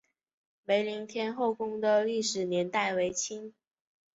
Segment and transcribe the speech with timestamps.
[0.65, 3.53] 梅林天后宫的历史年代为清。